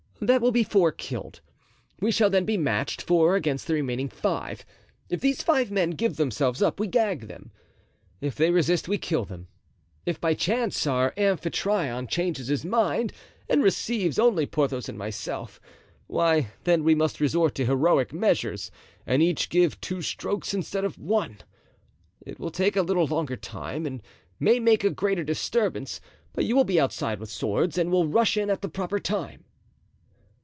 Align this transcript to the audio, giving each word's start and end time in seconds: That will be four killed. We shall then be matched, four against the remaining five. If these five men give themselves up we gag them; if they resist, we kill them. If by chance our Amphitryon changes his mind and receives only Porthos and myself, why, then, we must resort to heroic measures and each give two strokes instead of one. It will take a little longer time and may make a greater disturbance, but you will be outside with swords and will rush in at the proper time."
That 0.23 0.39
will 0.39 0.51
be 0.51 0.63
four 0.63 0.91
killed. 0.91 1.41
We 1.99 2.11
shall 2.11 2.29
then 2.29 2.45
be 2.45 2.55
matched, 2.55 3.01
four 3.01 3.35
against 3.35 3.65
the 3.65 3.73
remaining 3.73 4.07
five. 4.07 4.63
If 5.09 5.19
these 5.19 5.41
five 5.41 5.71
men 5.71 5.89
give 5.89 6.17
themselves 6.17 6.61
up 6.61 6.79
we 6.79 6.85
gag 6.85 7.21
them; 7.27 7.51
if 8.21 8.35
they 8.35 8.51
resist, 8.51 8.87
we 8.87 8.99
kill 8.99 9.25
them. 9.25 9.47
If 10.05 10.21
by 10.21 10.35
chance 10.35 10.85
our 10.85 11.11
Amphitryon 11.17 12.05
changes 12.05 12.49
his 12.49 12.63
mind 12.63 13.13
and 13.49 13.63
receives 13.63 14.19
only 14.19 14.45
Porthos 14.45 14.87
and 14.87 14.95
myself, 14.95 15.59
why, 16.05 16.51
then, 16.65 16.83
we 16.83 16.93
must 16.93 17.19
resort 17.19 17.55
to 17.55 17.65
heroic 17.65 18.13
measures 18.13 18.69
and 19.07 19.23
each 19.23 19.49
give 19.49 19.81
two 19.81 20.03
strokes 20.03 20.53
instead 20.53 20.85
of 20.85 20.99
one. 20.99 21.37
It 22.23 22.39
will 22.39 22.51
take 22.51 22.75
a 22.75 22.83
little 22.83 23.07
longer 23.07 23.37
time 23.37 23.87
and 23.87 24.03
may 24.39 24.59
make 24.59 24.83
a 24.83 24.91
greater 24.91 25.23
disturbance, 25.23 25.99
but 26.31 26.45
you 26.45 26.55
will 26.55 26.63
be 26.63 26.79
outside 26.79 27.19
with 27.19 27.31
swords 27.31 27.75
and 27.75 27.89
will 27.91 28.05
rush 28.07 28.37
in 28.37 28.51
at 28.51 28.61
the 28.61 28.69
proper 28.69 28.99
time." 28.99 29.45